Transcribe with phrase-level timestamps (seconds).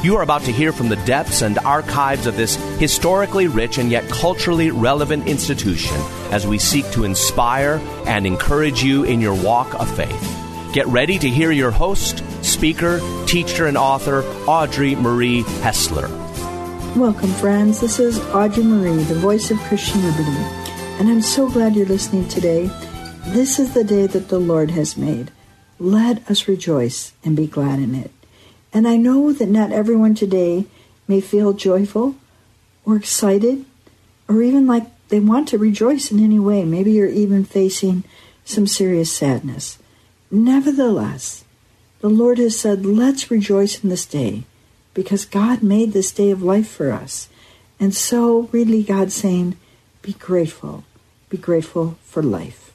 [0.00, 3.90] You are about to hear from the depths and archives of this historically rich and
[3.90, 5.96] yet culturally relevant institution
[6.30, 10.36] as we seek to inspire and encourage you in your walk of faith.
[10.72, 16.08] Get ready to hear your host, speaker, teacher, and author, Audrey Marie Hessler.
[16.94, 17.80] Welcome, friends.
[17.80, 20.30] This is Audrey Marie, the voice of Christian Liberty,
[21.00, 22.70] and I'm so glad you're listening today.
[23.26, 25.32] This is the day that the Lord has made.
[25.80, 28.12] Let us rejoice and be glad in it.
[28.72, 30.66] And I know that not everyone today
[31.06, 32.16] may feel joyful
[32.84, 33.64] or excited
[34.28, 36.64] or even like they want to rejoice in any way.
[36.64, 38.04] Maybe you're even facing
[38.44, 39.78] some serious sadness.
[40.30, 41.44] Nevertheless,
[42.00, 44.44] the Lord has said, let's rejoice in this day
[44.94, 47.28] because God made this day of life for us.
[47.80, 49.56] And so, really, God's saying,
[50.02, 50.84] be grateful.
[51.28, 52.72] Be grateful for life.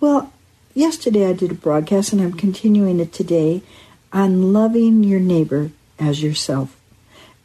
[0.00, 0.32] Well,
[0.74, 3.62] yesterday I did a broadcast, and I'm continuing it today
[4.14, 6.80] on loving your neighbor as yourself.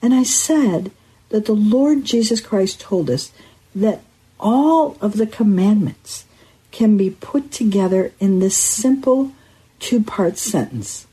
[0.02, 0.91] And I said
[1.30, 3.31] that the Lord Jesus Christ told us
[3.75, 4.02] that
[4.40, 6.25] all of the commandments
[6.72, 9.31] can be put together in this simple
[9.79, 11.08] two part sentence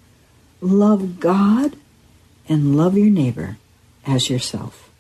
[0.61, 1.77] love God
[2.49, 3.57] and love your neighbor
[4.07, 4.91] as yourself.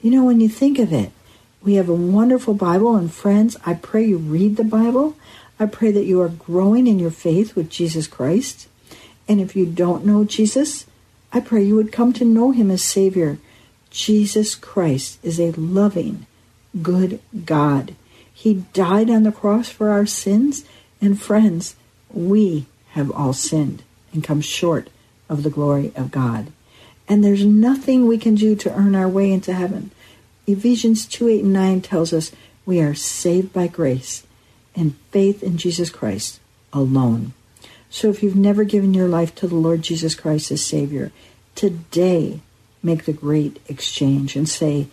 [0.00, 1.12] You know, when you think of it,
[1.62, 5.16] we have a wonderful Bible, and friends, I pray you read the Bible.
[5.58, 8.66] I pray that you are growing in your faith with Jesus Christ.
[9.30, 10.86] And if you don't know Jesus,
[11.32, 13.38] I pray you would come to know him as Savior.
[13.88, 16.26] Jesus Christ is a loving,
[16.82, 17.94] good God.
[18.34, 20.64] He died on the cross for our sins,
[21.00, 21.76] and friends,
[22.12, 24.90] we have all sinned and come short
[25.28, 26.48] of the glory of God.
[27.06, 29.92] And there's nothing we can do to earn our way into heaven.
[30.48, 32.32] Ephesians 2 8 and 9 tells us
[32.66, 34.26] we are saved by grace
[34.74, 36.40] and faith in Jesus Christ
[36.72, 37.32] alone.
[37.90, 41.10] So if you've never given your life to the Lord Jesus Christ as Savior,
[41.56, 42.40] today
[42.82, 44.86] make the great exchange and say,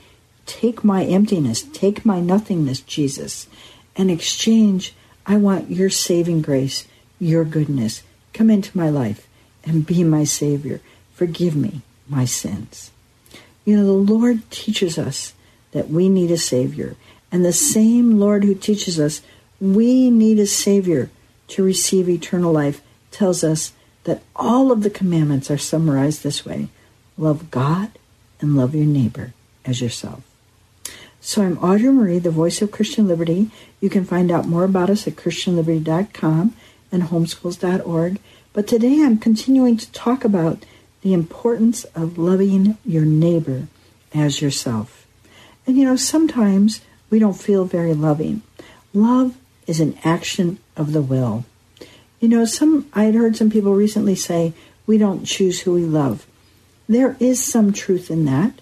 [0.48, 3.48] Take my emptiness, take my nothingness, Jesus,
[3.96, 4.96] and exchange.
[5.26, 6.88] I want your saving grace,
[7.20, 8.02] your goodness.
[8.34, 9.28] Come into my life
[9.64, 10.82] and be my Savior.
[11.14, 12.92] Forgive me my sins.
[13.66, 15.34] You know, the Lord teaches us
[15.72, 16.96] that we need a Savior.
[17.32, 19.22] And the same Lord who teaches us
[19.60, 21.10] we need a Savior
[21.50, 22.82] to receive eternal life
[23.18, 23.74] tells us
[24.04, 26.70] that all of the commandments are summarized this way
[27.18, 27.90] love God
[28.40, 29.34] and love your neighbor
[29.66, 30.22] as yourself.
[31.20, 33.50] So I'm Audrey Marie, the voice of Christian Liberty.
[33.82, 36.56] You can find out more about us at ChristianLiberty.com
[36.92, 38.20] and homeschools.org.
[38.54, 40.64] But today I'm continuing to talk about
[41.02, 43.68] the importance of loving your neighbor
[44.14, 45.08] as yourself.
[45.66, 48.44] And you know, sometimes we don't feel very loving.
[48.94, 51.46] Love is an action of the will.
[52.20, 54.54] You know, some I had heard some people recently say
[54.88, 56.26] we don't choose who we love.
[56.90, 58.54] There is some truth in that.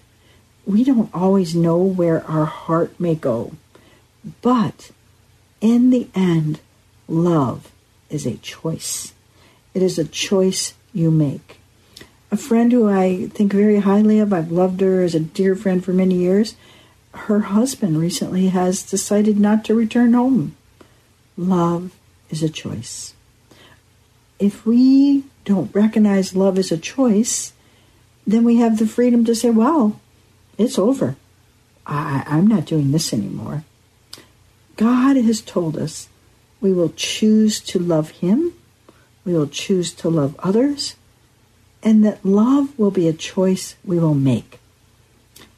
[0.66, 3.52] We don't always know where our heart may go.
[4.42, 4.90] But
[5.60, 6.60] in the end,
[7.08, 7.72] love
[8.10, 9.14] is a choice.
[9.72, 11.58] It is a choice you make.
[12.30, 15.82] A friend who I think very highly of, I've loved her as a dear friend
[15.84, 16.56] for many years,
[17.12, 20.56] her husband recently has decided not to return home.
[21.36, 21.96] Love
[22.28, 23.14] is a choice
[24.38, 27.52] if we don't recognize love as a choice,
[28.26, 30.00] then we have the freedom to say, well,
[30.58, 31.16] it's over.
[31.86, 33.64] I, I'm not doing this anymore.
[34.76, 36.08] God has told us
[36.60, 38.54] we will choose to love Him,
[39.24, 40.96] we will choose to love others,
[41.82, 44.58] and that love will be a choice we will make.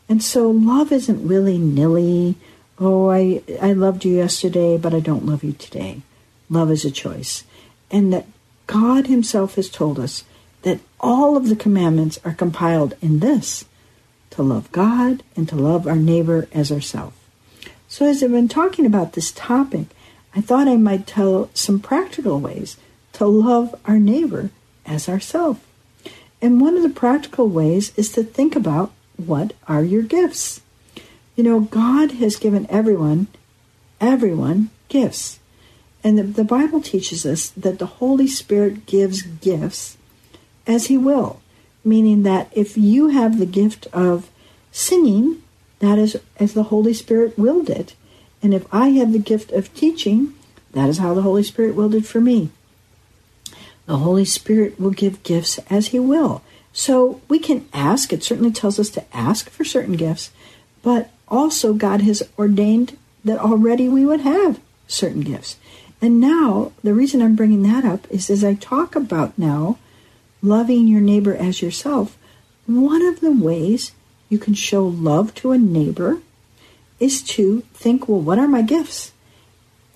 [0.09, 2.37] And so love isn't willy nilly.
[2.79, 6.03] Oh, I, I loved you yesterday, but I don't love you today.
[6.49, 7.45] Love is a choice.
[7.91, 8.27] And that
[8.69, 10.25] God Himself has told us
[10.63, 13.65] that all of the commandments are compiled in this
[14.31, 17.17] to love God and to love our neighbor as ourselves.
[17.89, 19.87] So, as I've been talking about this topic,
[20.37, 22.77] I thought I might tell some practical ways
[23.15, 24.51] to love our neighbor
[24.85, 25.61] as ourselves.
[26.43, 30.61] And one of the practical ways is to think about what are your gifts?
[31.35, 33.29] You know, God has given everyone,
[34.01, 35.41] everyone, gifts.
[36.05, 39.97] And the, the Bible teaches us that the Holy Spirit gives gifts
[40.67, 41.41] as He will,
[41.85, 44.31] meaning that if you have the gift of
[44.71, 45.43] singing,
[45.81, 47.95] that is as the Holy Spirit willed it.
[48.43, 50.35] And if I have the gift of teaching,
[50.73, 52.51] that is how the Holy Spirit willed it for me.
[53.87, 56.43] The Holy Spirit will give gifts as He will.
[56.73, 60.31] So we can ask, it certainly tells us to ask for certain gifts,
[60.83, 65.57] but also God has ordained that already we would have certain gifts.
[66.01, 69.79] And now, the reason I'm bringing that up is as I talk about now
[70.43, 72.17] loving your neighbor as yourself,
[72.67, 73.93] one of the ways
[74.29, 76.21] you can show love to a neighbor
[77.01, 79.13] is to think, well, what are my gifts?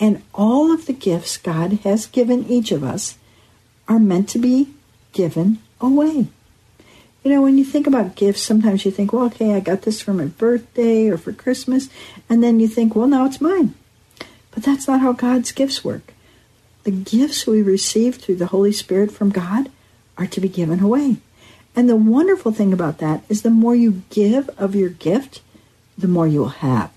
[0.00, 3.18] And all of the gifts God has given each of us
[3.86, 4.74] are meant to be
[5.12, 6.26] given away.
[7.22, 10.00] You know, when you think about gifts, sometimes you think, well, okay, I got this
[10.00, 11.88] for my birthday or for Christmas.
[12.28, 13.74] And then you think, well, now it's mine.
[14.52, 16.14] But that's not how God's gifts work.
[16.84, 19.70] The gifts we receive through the Holy Spirit from God
[20.16, 21.16] are to be given away.
[21.74, 25.40] And the wonderful thing about that is the more you give of your gift,
[25.96, 26.90] the more you will have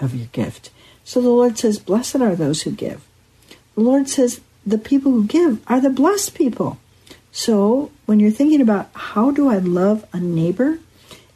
[0.00, 0.70] of your gift.
[1.04, 3.04] So the Lord says, Blessed are those who give.
[3.74, 6.78] The Lord says, The people who give are the blessed people.
[7.30, 10.78] So when you're thinking about how do I love a neighbor,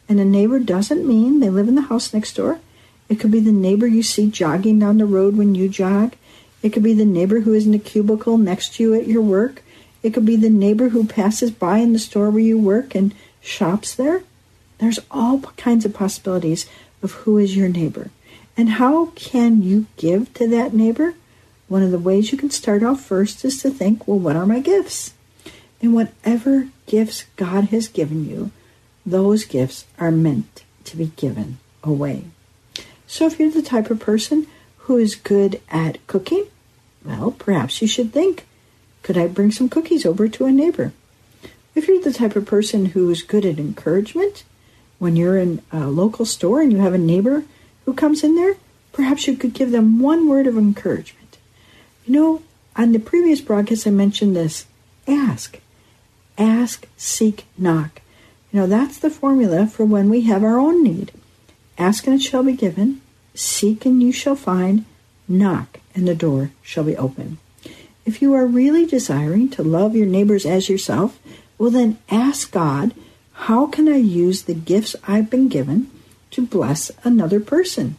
[0.09, 2.59] and a neighbor doesn't mean they live in the house next door.
[3.09, 6.15] It could be the neighbor you see jogging down the road when you jog.
[6.61, 9.21] It could be the neighbor who is in a cubicle next to you at your
[9.21, 9.63] work.
[10.03, 13.13] It could be the neighbor who passes by in the store where you work and
[13.41, 14.23] shops there.
[14.79, 16.67] There's all kinds of possibilities
[17.01, 18.11] of who is your neighbor.
[18.55, 21.13] And how can you give to that neighbor?
[21.67, 24.45] One of the ways you can start off first is to think, well, what are
[24.45, 25.13] my gifts?
[25.81, 28.51] And whatever gifts God has given you,
[29.05, 32.25] those gifts are meant to be given away.
[33.07, 34.47] So if you're the type of person
[34.79, 36.45] who is good at cooking,
[37.03, 38.45] well, perhaps you should think,
[39.01, 40.91] could I bring some cookies over to a neighbor?
[41.73, 44.43] If you're the type of person who is good at encouragement,
[44.99, 47.43] when you're in a local store and you have a neighbor
[47.85, 48.55] who comes in there,
[48.91, 51.37] perhaps you could give them one word of encouragement.
[52.05, 52.41] You know,
[52.75, 54.65] on the previous broadcast, I mentioned this
[55.07, 55.59] ask.
[56.37, 58.01] Ask, seek, knock.
[58.51, 61.11] You know, that's the formula for when we have our own need.
[61.77, 63.01] Ask and it shall be given.
[63.33, 64.85] Seek and you shall find.
[65.27, 67.37] Knock and the door shall be open.
[68.05, 71.19] If you are really desiring to love your neighbors as yourself,
[71.57, 72.93] well, then ask God,
[73.33, 75.89] how can I use the gifts I've been given
[76.31, 77.97] to bless another person?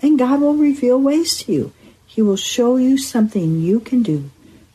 [0.00, 1.72] And God will reveal ways to you.
[2.06, 4.30] He will show you something you can do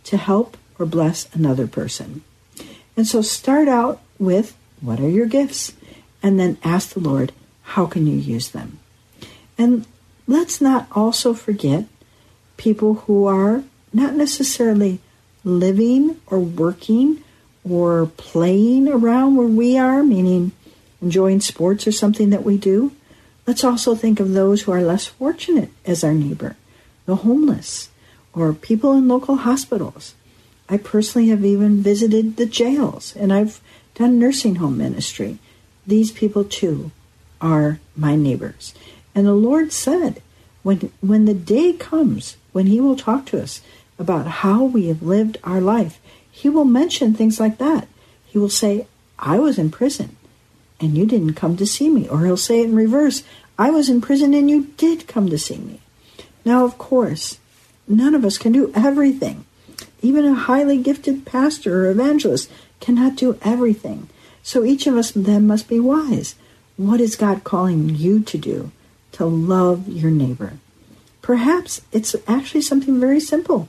[0.06, 2.24] to help or bless another person.
[2.96, 5.74] And so start out with what are your gifts?
[6.22, 7.32] And then ask the Lord,
[7.68, 8.80] how can you use them?
[9.58, 9.86] And
[10.26, 11.86] let's not also forget
[12.56, 15.00] people who are not necessarily
[15.44, 17.24] living or working
[17.70, 20.54] or playing around where we are, meaning
[21.02, 22.94] enjoying sports or something that we do.
[23.46, 26.56] Let's also think of those who are less fortunate as our neighbor,
[27.06, 27.90] the homeless,
[28.34, 30.16] or people in local hospitals.
[30.70, 33.60] I personally have even visited the jails and I've
[33.94, 35.40] done nursing home ministry.
[35.86, 36.92] These people too
[37.42, 38.74] are my neighbors.
[39.14, 40.22] And the Lord said,
[40.64, 43.62] when, when the day comes when He will talk to us
[44.00, 47.88] about how we have lived our life, He will mention things like that.
[48.26, 50.16] He will say, I was in prison
[50.80, 52.08] and you didn't come to see me.
[52.08, 53.24] Or He'll say it in reverse,
[53.58, 55.80] I was in prison and you did come to see me.
[56.46, 57.40] Now, of course,
[57.88, 59.46] none of us can do everything.
[60.02, 64.10] Even a highly gifted pastor or evangelist cannot do everything.
[64.44, 66.36] So each of us then must be wise.
[66.78, 68.72] What is God calling you to do?
[69.14, 70.54] To love your neighbor.
[71.22, 73.68] Perhaps it's actually something very simple.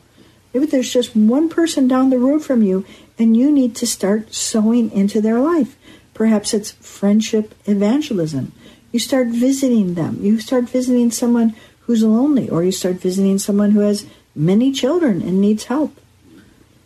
[0.52, 2.84] Maybe there's just one person down the road from you
[3.18, 5.76] and you need to start sowing into their life.
[6.14, 8.52] Perhaps it's friendship evangelism.
[8.92, 10.18] You start visiting them.
[10.20, 15.22] You start visiting someone who's lonely, or you start visiting someone who has many children
[15.22, 15.96] and needs help,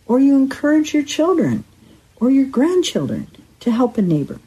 [0.05, 1.65] or you encourage your children
[2.17, 3.27] or your grandchildren
[3.59, 4.39] to help a neighbor.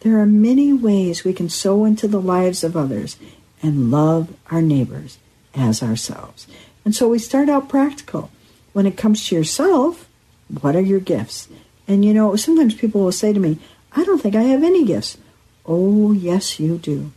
[0.00, 3.16] There are many ways we can sow into the lives of others
[3.62, 5.18] and love our neighbors
[5.54, 6.46] as ourselves.
[6.84, 8.30] And so we start out practical.
[8.72, 10.08] When it comes to yourself,
[10.60, 11.48] what are your gifts?
[11.86, 13.58] And you know, sometimes people will say to me,
[13.92, 15.18] I don't think I have any gifts.
[15.66, 17.12] Oh, yes, you do.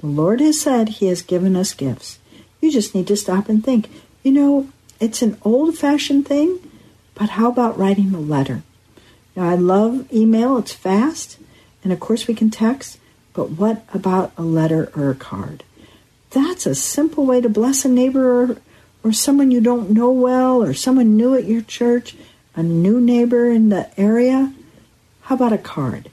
[0.00, 2.18] The Lord has said He has given us gifts.
[2.60, 3.90] You just need to stop and think.
[4.22, 4.68] You know,
[5.00, 6.58] it's an old fashioned thing,
[7.14, 8.62] but how about writing a letter?
[9.34, 11.38] Now, I love email, it's fast,
[11.82, 12.98] and of course we can text,
[13.32, 15.62] but what about a letter or a card?
[16.30, 18.56] That's a simple way to bless a neighbor or,
[19.02, 22.16] or someone you don't know well or someone new at your church,
[22.54, 24.52] a new neighbor in the area.
[25.22, 26.10] How about a card?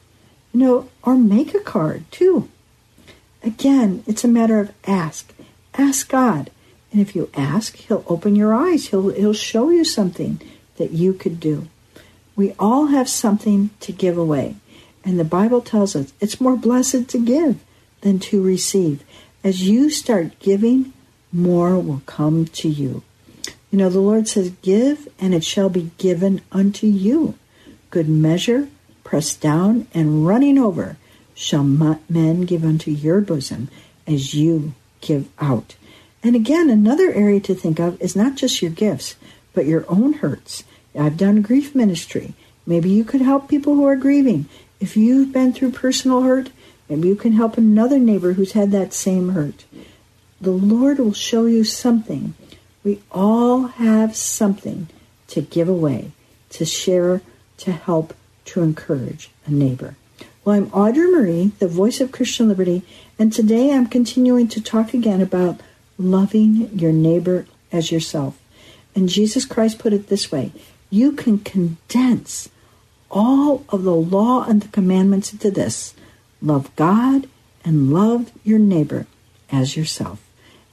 [0.54, 2.50] You know, or make a card too.
[3.44, 5.34] Again, it's a matter of ask.
[5.74, 6.50] Ask God.
[6.92, 8.88] And if you ask, he'll open your eyes.
[8.88, 10.40] He'll he'll show you something
[10.78, 11.68] that you could do.
[12.36, 14.56] We all have something to give away.
[15.06, 17.64] And the Bible tells us it's more blessed to give
[18.02, 19.04] than to receive.
[19.44, 20.92] As you start giving,
[21.32, 23.04] more will come to you.
[23.70, 27.36] You know, the Lord says, Give, and it shall be given unto you.
[27.92, 28.70] Good measure,
[29.04, 30.98] pressed down, and running over,
[31.36, 33.70] shall men give unto your bosom
[34.08, 35.76] as you give out.
[36.24, 39.16] And again, another area to think of is not just your gifts,
[39.54, 40.64] but your own hurts.
[40.98, 42.34] I've done grief ministry.
[42.66, 44.48] Maybe you could help people who are grieving.
[44.80, 46.50] If you've been through personal hurt,
[46.90, 49.66] Maybe you can help another neighbor who's had that same hurt.
[50.40, 52.36] The Lord will show you something.
[52.84, 54.88] We all have something
[55.28, 56.12] to give away,
[56.52, 57.22] to share,
[57.58, 58.14] to help,
[58.46, 59.96] to encourage a neighbor.
[60.44, 62.84] Well, I'm Audrey Marie, the voice of Christian Liberty,
[63.18, 65.60] and today I'm continuing to talk again about
[65.98, 68.38] loving your neighbor as yourself.
[68.94, 70.52] And Jesus Christ put it this way
[70.92, 72.50] you can condense
[73.16, 75.96] all of the law and the commandments into this
[76.42, 77.28] Love God
[77.64, 79.08] and love your neighbor
[79.50, 80.22] as yourself.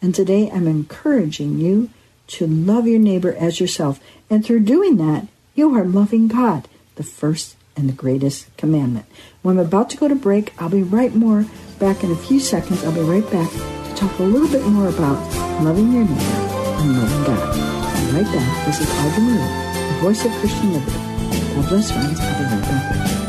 [0.02, 1.88] And today I'm encouraging you
[2.26, 4.00] to love your neighbor as yourself.
[4.28, 9.06] And through doing that, you are loving God, the first and the greatest commandment.
[9.40, 11.46] When I'm about to go to break, I'll be right more
[11.78, 12.84] back in a few seconds.
[12.84, 15.16] I'll be right back to talk a little bit more about
[15.62, 17.56] loving your neighbor and loving God.
[17.56, 18.66] I'll right back.
[18.66, 21.11] This is Audrey Marie, the voice of Christian Liberty.
[21.54, 23.22] Right back.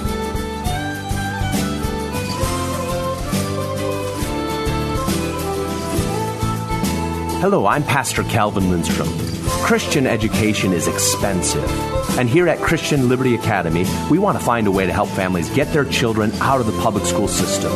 [7.41, 9.09] Hello, I'm Pastor Calvin Lindstrom.
[9.63, 11.69] Christian education is expensive.
[12.17, 15.49] And here at Christian Liberty Academy, we want to find a way to help families
[15.49, 17.71] get their children out of the public school system.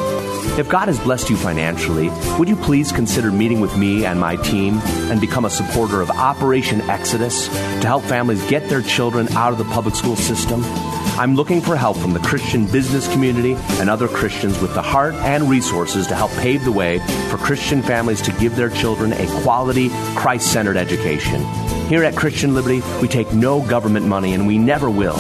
[0.58, 4.36] If God has blessed you financially, would you please consider meeting with me and my
[4.38, 4.80] team
[5.12, 9.60] and become a supporter of Operation Exodus to help families get their children out of
[9.60, 10.62] the public school system?
[11.20, 15.16] I'm looking for help from the Christian business community and other Christians with the heart
[15.16, 17.00] and resources to help pave the way
[17.30, 21.44] for Christian families to give their children a quality, Christ centered education.
[21.88, 25.18] Here at Christian Liberty, we take no government money and we never will.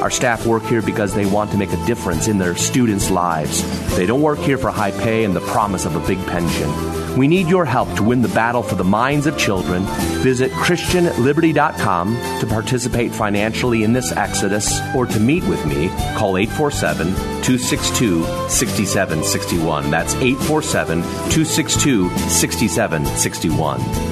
[0.00, 3.62] Our staff work here because they want to make a difference in their students' lives.
[3.96, 6.70] They don't work here for high pay and the promise of a big pension.
[7.18, 9.82] We need your help to win the battle for the minds of children.
[10.22, 15.88] Visit ChristianLiberty.com to participate financially in this exodus or to meet with me.
[16.16, 17.08] Call 847
[17.42, 19.90] 262 6761.
[19.90, 24.07] That's 847 262 6761.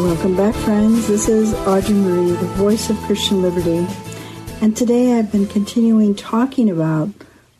[0.00, 1.08] Welcome back, friends.
[1.08, 3.86] This is Audrey Marie, the voice of Christian Liberty.
[4.62, 7.10] And today I've been continuing talking about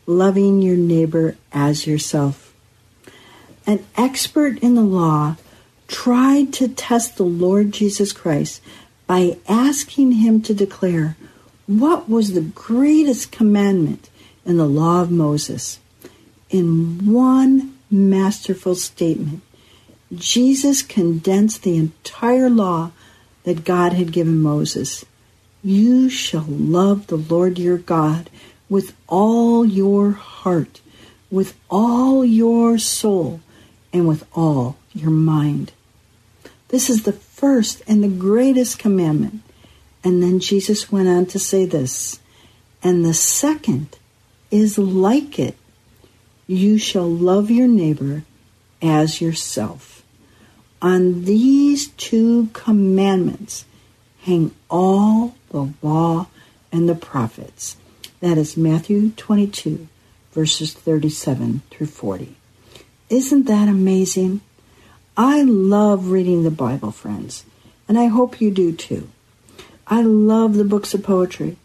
[0.07, 2.55] loving your neighbor as yourself.
[3.67, 5.37] An expert in the law
[5.87, 8.63] tried to test the Lord Jesus Christ
[9.07, 11.19] by asking him to declare
[11.67, 14.09] what was the greatest commandment
[14.47, 15.79] in the law of Moses.
[16.49, 19.43] In one masterful statement,
[20.15, 22.91] Jesus condensed the entire law
[23.45, 25.05] that God had given Moses.
[25.63, 28.29] You shall love the Lord your God
[28.69, 30.81] with all your heart,
[31.31, 33.41] with all your soul,
[33.93, 35.73] and with all your mind.
[36.69, 39.43] This is the first and the greatest commandment.
[40.03, 42.21] And then Jesus went on to say this,
[42.83, 43.99] and the second
[44.51, 45.57] is like it.
[46.47, 48.25] You shall love your neighbor
[48.81, 50.00] as yourself.
[50.83, 53.65] On these two commandments
[54.23, 56.29] hang all the law
[56.73, 57.77] and the prophets.
[58.21, 59.89] That is Matthew 22,
[60.33, 62.37] verses 37 through 40.
[63.09, 64.41] Isn't that amazing?
[65.17, 67.45] I love reading the Bible, friends,
[67.89, 69.11] and I hope you do too.
[69.87, 71.57] I love the books of poetry.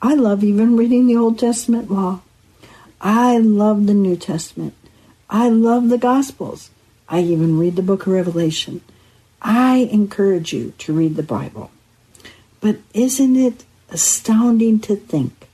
[0.00, 2.22] I love even reading the Old Testament law.
[3.00, 4.74] I love the New Testament.
[5.28, 6.70] I love the Gospels.
[7.08, 8.80] I even read the book of Revelation.
[9.42, 11.70] I encourage you to read the Bible.
[12.60, 15.48] But isn't it astounding to think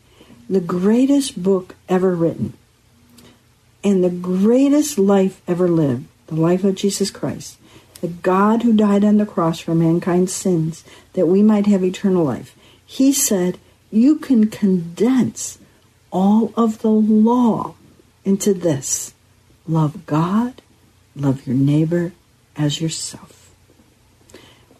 [0.49, 2.54] the greatest book ever written
[3.83, 7.59] and the greatest life ever lived, the life of Jesus Christ,
[8.00, 12.25] the God who died on the cross for mankind's sins, that we might have eternal
[12.25, 13.59] life, he said,
[13.90, 15.59] You can condense
[16.11, 17.75] all of the law
[18.25, 19.14] into this
[19.66, 20.62] love God,
[21.14, 22.12] love your neighbor
[22.57, 23.50] as yourself.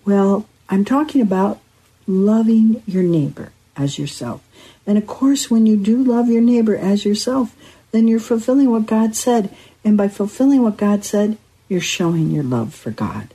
[0.05, 1.61] Well, I'm talking about
[2.07, 4.43] loving your neighbor as yourself.
[4.87, 7.55] And of course, when you do love your neighbor as yourself,
[7.93, 9.55] then you're fulfilling what God said.
[9.85, 13.29] And by fulfilling what God said, you're showing your love for God.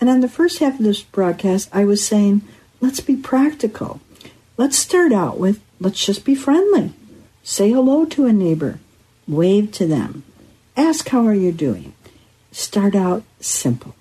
[0.00, 2.42] And on the first half of this broadcast, I was saying,
[2.80, 4.00] let's be practical.
[4.56, 6.92] Let's start out with, let's just be friendly.
[7.42, 8.78] Say hello to a neighbor.
[9.26, 10.24] Wave to them.
[10.80, 11.92] Ask, how are you doing?
[12.52, 13.94] Start out simple.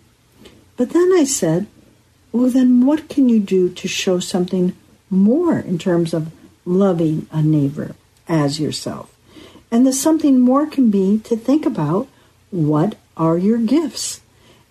[0.78, 1.68] But then I said,
[2.32, 4.74] well, then what can you do to show something
[5.10, 6.32] more in terms of
[6.64, 7.98] loving a neighbor
[8.30, 9.14] as yourself?
[9.70, 12.08] And the something more can be to think about
[12.50, 14.22] what are your gifts?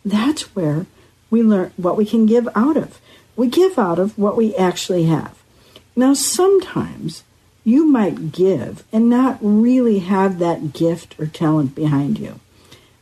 [0.02, 0.86] That's where
[1.28, 3.02] we learn what we can give out of.
[3.36, 5.42] We give out of what we actually have.
[5.94, 7.22] Now, sometimes
[7.64, 12.40] you might give and not really have that gift or talent behind you.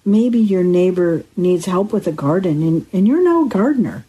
[0.04, 4.04] Maybe your neighbor needs help with a garden and, and you're no gardener.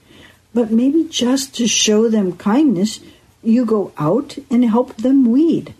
[0.53, 2.99] But maybe just to show them kindness,
[3.43, 5.73] you go out and help them weed.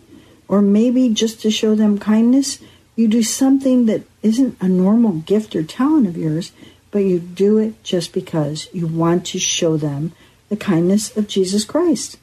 [0.48, 2.58] Or maybe just to show them kindness,
[2.96, 6.52] you do something that isn't a normal gift or talent of yours,
[6.90, 10.12] but you do it just because you want to show them
[10.48, 12.18] the kindness of Jesus Christ.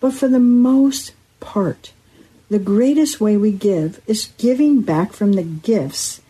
[0.00, 1.92] But for the most part,
[2.48, 6.20] the greatest way we give is giving back from the gifts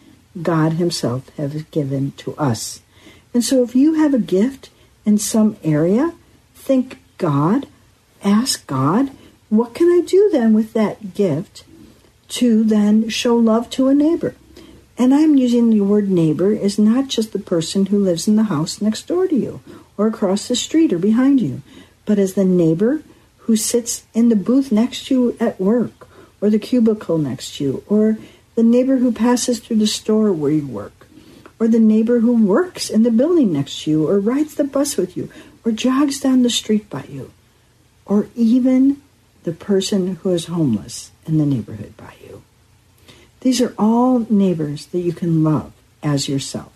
[0.40, 2.80] God Himself has given to us.
[3.32, 4.70] And so if you have a gift
[5.04, 6.12] in some area,
[6.54, 7.66] think God,
[8.22, 9.10] ask God,
[9.48, 11.64] what can I do then with that gift
[12.28, 14.34] to then show love to a neighbor?
[14.98, 18.44] And I'm using the word neighbor is not just the person who lives in the
[18.44, 19.60] house next door to you
[19.96, 21.62] or across the street or behind you,
[22.04, 23.02] but as the neighbor
[23.48, 26.06] who sits in the booth next to you at work
[26.38, 28.18] or the cubicle next to you or
[28.56, 31.06] the neighbor who passes through the store where you work
[31.58, 34.98] or the neighbor who works in the building next to you or rides the bus
[34.98, 35.30] with you
[35.64, 37.32] or jogs down the street by you
[38.04, 39.00] or even
[39.44, 42.42] the person who is homeless in the neighborhood by you.
[43.40, 46.70] These are all neighbors that you can love as yourself.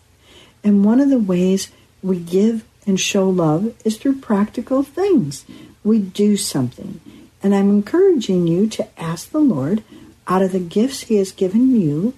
[0.65, 1.71] And one of the ways
[2.03, 5.45] we give and show love is through practical things.
[5.85, 7.01] We do something.
[7.43, 9.83] And I'm encouraging you to ask the Lord,
[10.29, 12.15] out of the gifts He has given you,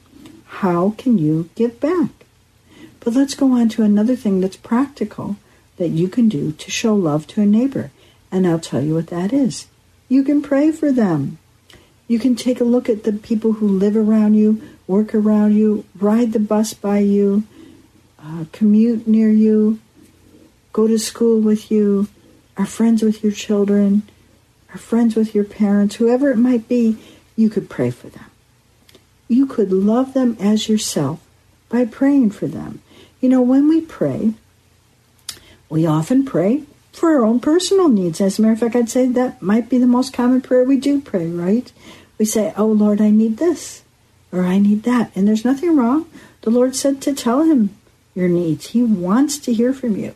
[0.47, 2.11] how can you give back?
[3.01, 5.37] But let's go on to another thing that's practical
[5.77, 7.91] that you can do to show love to a neighbor.
[8.31, 9.67] And I'll tell you what that is.
[10.09, 11.39] You can pray for them.
[12.07, 15.85] You can take a look at the people who live around you, work around you,
[15.99, 17.45] ride the bus by you,
[18.19, 19.81] uh, commute near you,
[20.73, 22.09] go to school with you,
[22.57, 24.03] are friends with your children,
[24.73, 26.99] are friends with your parents, whoever it might be,
[27.37, 28.27] you could pray for them.
[29.29, 31.21] You could love them as yourself
[31.69, 32.83] by praying for them.
[33.21, 34.35] You know, when we pray,
[35.69, 38.21] we often pray for our own personal needs.
[38.21, 40.77] As a matter of fact, I'd say that might be the most common prayer we
[40.77, 41.73] do pray, right?
[42.19, 43.83] We say, Oh Lord, I need this,
[44.31, 45.11] or I need that.
[45.17, 46.07] And there's nothing wrong.
[46.43, 47.71] The Lord said to tell him
[48.15, 48.69] your needs.
[48.69, 50.15] He wants to hear from you.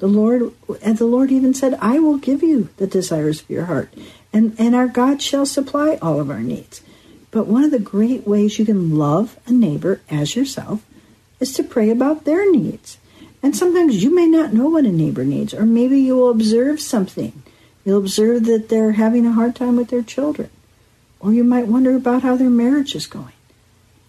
[0.00, 3.66] The Lord, and the Lord even said, I will give you the desires of your
[3.66, 3.92] heart,
[4.32, 6.80] and, and our God shall supply all of our needs.
[7.30, 10.84] But one of the great ways you can love a neighbor as yourself
[11.38, 12.96] is to pray about their needs.
[13.42, 16.80] And sometimes you may not know what a neighbor needs, or maybe you will observe
[16.80, 17.42] something.
[17.84, 20.48] You'll observe that they're having a hard time with their children,
[21.20, 23.34] or you might wonder about how their marriage is going.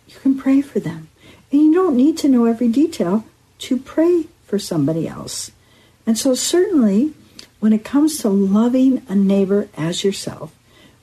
[0.07, 1.09] You can pray for them.
[1.51, 3.25] And you don't need to know every detail
[3.59, 5.51] to pray for somebody else.
[6.11, 7.13] And so, certainly,
[7.61, 10.53] when it comes to loving a neighbor as yourself,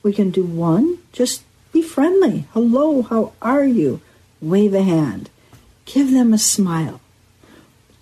[0.03, 2.45] we can do one, just be friendly.
[2.53, 4.03] Hello, how are you?
[4.43, 5.31] Wave a hand.
[5.87, 7.01] Give them a smile.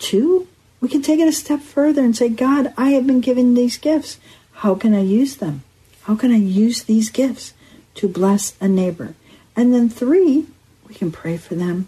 [0.00, 0.48] Two,
[0.80, 3.78] we can take it a step further and say, God, I have been given these
[3.78, 4.18] gifts.
[4.54, 5.62] How can I use them?
[6.02, 7.54] How can I use these gifts
[7.94, 9.14] to bless a neighbor?
[9.54, 10.46] And then three,
[10.88, 11.86] we can pray for them.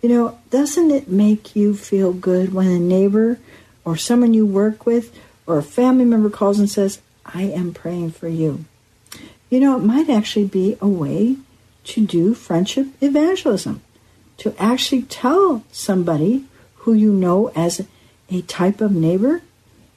[0.00, 3.38] You know, doesn't it make you feel good when a neighbor
[3.84, 5.16] or someone you work with
[5.46, 8.64] or a family member calls and says, I am praying for you?
[9.50, 11.36] You know, it might actually be a way
[11.84, 13.82] to do friendship evangelism,
[14.38, 16.44] to actually tell somebody
[16.76, 17.86] who you know as
[18.30, 19.42] a type of neighbor,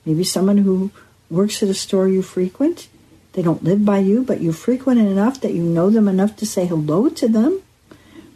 [0.05, 0.91] maybe someone who
[1.29, 2.87] works at a store you frequent.
[3.33, 6.35] They don't live by you, but you frequent it enough that you know them enough
[6.37, 7.61] to say hello to them.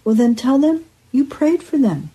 [0.04, 2.12] Well, then tell them you prayed for them.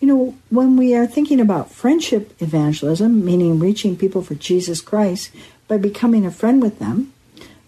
[0.00, 5.30] You know, when we are thinking about friendship evangelism, meaning reaching people for Jesus Christ
[5.66, 7.12] by becoming a friend with them,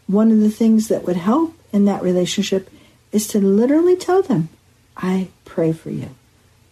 [0.06, 2.70] one of the things that would help in that relationship
[3.12, 4.48] is to literally tell them,
[4.96, 6.10] I pray for you.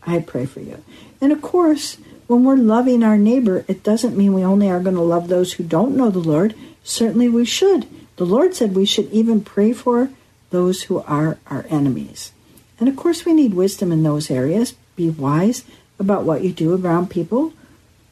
[0.06, 0.82] I pray for you.
[1.20, 4.96] And of course, when we're loving our neighbor, it doesn't mean we only are going
[4.96, 6.54] to love those who don't know the Lord.
[6.84, 7.86] Certainly we should.
[8.16, 10.10] The Lord said we should even pray for
[10.50, 12.32] those who are our enemies.
[12.78, 14.74] And of course, we need wisdom in those areas.
[14.98, 15.62] Be wise
[16.00, 17.52] about what you do around people.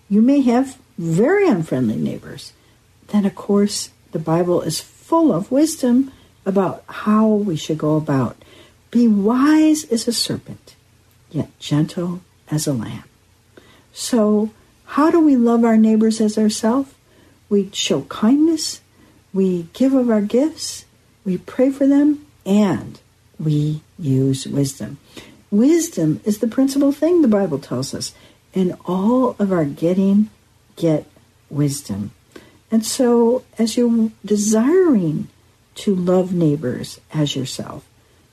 [0.08, 2.52] You may have very unfriendly neighbors.
[3.08, 6.12] Then, of course, the Bible is full of wisdom
[6.46, 8.36] about how we should go about.
[8.92, 10.76] Be wise as a serpent,
[11.32, 12.20] yet gentle
[12.52, 13.02] as a lamb.
[13.92, 14.50] So,
[14.84, 16.94] how do we love our neighbors as ourselves?
[17.48, 18.80] We show kindness,
[19.34, 20.84] we give of our gifts,
[21.24, 23.00] we pray for them, and
[23.40, 24.98] we use wisdom.
[25.50, 28.14] Wisdom is the principal thing the Bible tells us.
[28.52, 30.30] In all of our getting,
[30.76, 31.06] get
[31.50, 32.12] wisdom.
[32.70, 35.28] And so, as you're desiring
[35.76, 37.86] to love neighbors as yourself,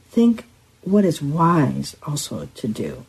[0.10, 0.46] think
[0.82, 3.06] what is wise also to do.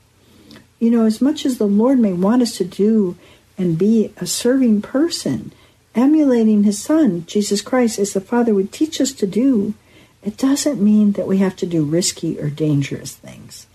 [0.78, 3.16] You know, as much as the Lord may want us to do
[3.56, 5.52] and be a serving person,
[5.94, 9.74] emulating his Son, Jesus Christ, as the Father would teach us to do,
[10.22, 13.66] it doesn't mean that we have to do risky or dangerous things.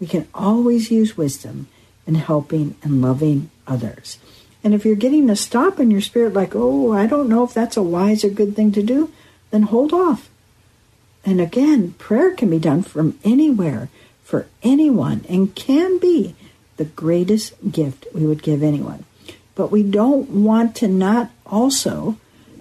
[0.00, 1.68] We can always use wisdom
[2.06, 4.18] in helping and loving others.
[4.62, 7.54] And if you're getting a stop in your spirit, like, oh, I don't know if
[7.54, 9.12] that's a wise or good thing to do,
[9.50, 10.28] then hold off.
[11.24, 13.88] And again, prayer can be done from anywhere
[14.22, 16.34] for anyone and can be
[16.76, 19.04] the greatest gift we would give anyone.
[19.54, 22.16] But we don't want to not also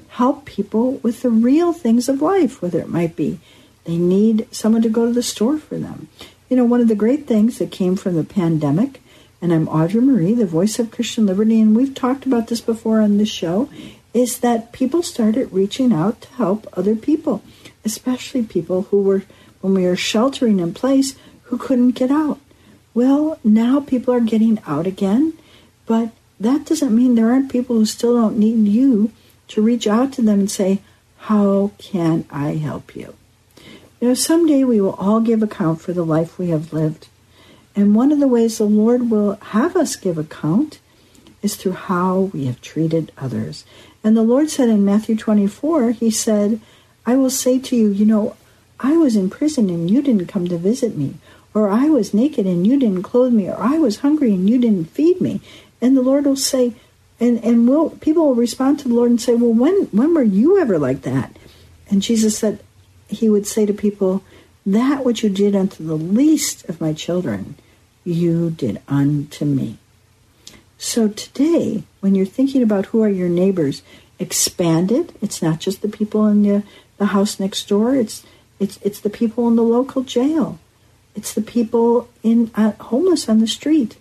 [0.10, 3.40] help people with the real things of life, whether it might be
[3.84, 6.08] they need someone to go to the store for them.
[6.48, 9.02] You know, one of the great things that came from the pandemic,
[9.42, 13.02] and I'm Audrey Marie, the voice of Christian Liberty, and we've talked about this before
[13.02, 13.68] on this show,
[14.14, 17.42] is that people started reaching out to help other people,
[17.84, 19.24] especially people who were,
[19.62, 22.40] when we were sheltering in place, who couldn't get out.
[22.94, 25.34] Well, now people are getting out again,
[25.88, 29.12] but that doesn't mean there aren't people who still don't need you
[29.48, 30.82] to reach out to them and say,
[31.18, 33.16] How can I help you?
[34.06, 37.08] You know, someday we will all give account for the life we have lived.
[37.76, 40.78] And one of the ways the Lord will have us give account
[41.42, 43.66] is through how we have treated others.
[44.04, 46.62] And the Lord said in Matthew 24, He said,
[47.04, 48.36] I will say to you, you know,
[48.80, 51.16] I was in prison and you didn't come to visit me.
[51.56, 53.50] Or I was naked and you didn't clothe me.
[53.50, 55.42] Or I was hungry and you didn't feed me.
[55.82, 56.76] And the Lord will say,
[57.20, 60.22] and and will people will respond to the Lord and say, "Well, when when were
[60.22, 61.36] you ever like that?"
[61.90, 62.60] And Jesus said,
[63.08, 64.24] He would say to people,
[64.66, 67.56] "That which you did unto the least of my children,
[68.04, 69.78] you did unto me."
[70.78, 73.82] So today, when you're thinking about who are your neighbors,
[74.20, 75.16] expand it.
[75.22, 76.64] It's not just the people in the
[76.98, 77.96] the house next door.
[77.96, 78.24] It's
[78.60, 80.60] it's it's the people in the local jail.
[81.16, 83.98] It's the people in uh, homeless on the street.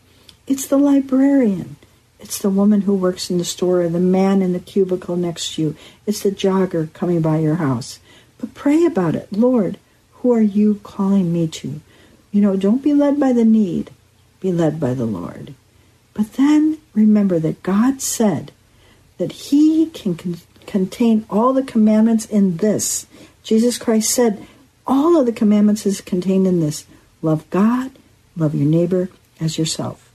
[0.46, 1.76] It's the librarian.
[2.18, 5.54] It's the woman who works in the store or the man in the cubicle next
[5.54, 5.76] to you.
[6.06, 7.98] It's the jogger coming by your house.
[8.44, 9.32] But pray about it.
[9.32, 9.78] Lord,
[10.16, 11.80] who are you calling me to?
[12.30, 13.90] You know, don't be led by the need,
[14.38, 15.54] be led by the Lord.
[16.12, 18.52] But then remember that God said
[19.16, 23.06] that He can con- contain all the commandments in this.
[23.42, 24.46] Jesus Christ said,
[24.86, 26.84] all of the commandments is contained in this
[27.22, 27.92] love God,
[28.36, 29.08] love your neighbor
[29.40, 30.12] as yourself.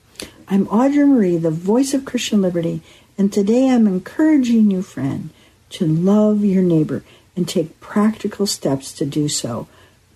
[0.48, 2.82] I'm Audrey Marie, the voice of Christian Liberty,
[3.18, 5.32] and today I'm encouraging you, friend,
[5.72, 7.04] to love your neighbor
[7.40, 9.66] and take practical steps to do so.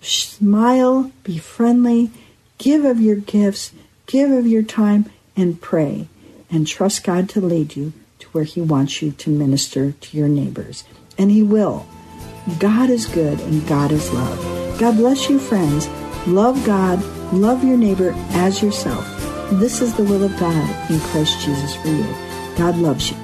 [0.02, 2.10] Smile, be friendly,
[2.58, 3.72] give of your gifts,
[4.04, 6.06] give of your time, and pray,
[6.50, 10.28] and trust God to lead you to where He wants you to minister to your
[10.28, 10.84] neighbors.
[11.16, 11.86] And He will.
[12.58, 14.78] God is good and God is love.
[14.78, 15.88] God bless you, friends.
[16.26, 19.02] Love God, love your neighbor as yourself.
[19.52, 22.14] This is the will of God in Christ Jesus for you.
[22.58, 23.23] God loves you.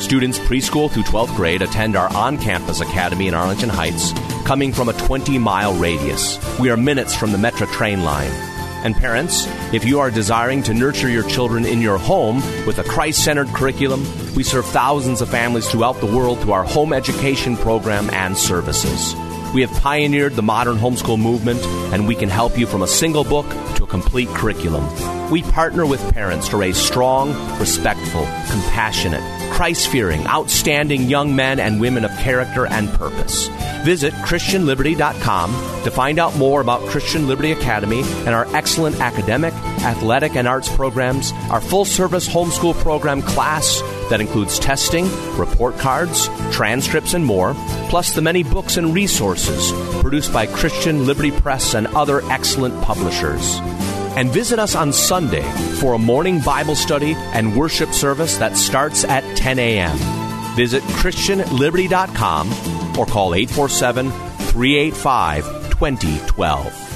[0.00, 4.12] Students preschool through 12th grade attend our on campus academy in Arlington Heights,
[4.46, 6.38] coming from a 20 mile radius.
[6.58, 8.30] We are minutes from the Metra train line.
[8.82, 12.82] And parents, if you are desiring to nurture your children in your home with a
[12.82, 17.58] Christ centered curriculum, we serve thousands of families throughout the world through our home education
[17.58, 19.14] program and services.
[19.54, 21.60] We have pioneered the modern homeschool movement,
[21.92, 25.19] and we can help you from a single book to a complete curriculum.
[25.30, 31.80] We partner with parents to raise strong, respectful, compassionate, Christ fearing, outstanding young men and
[31.80, 33.46] women of character and purpose.
[33.84, 35.52] Visit ChristianLiberty.com
[35.84, 40.74] to find out more about Christian Liberty Academy and our excellent academic, athletic, and arts
[40.74, 47.54] programs, our full service homeschool program class that includes testing, report cards, transcripts, and more,
[47.88, 53.60] plus the many books and resources produced by Christian Liberty Press and other excellent publishers.
[54.16, 55.48] And visit us on Sunday
[55.80, 59.96] for a morning Bible study and worship service that starts at 10 a.m.
[60.56, 66.89] Visit ChristianLiberty.com or call 847 385 2012.